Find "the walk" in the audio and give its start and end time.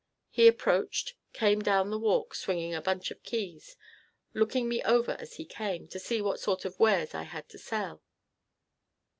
1.91-2.33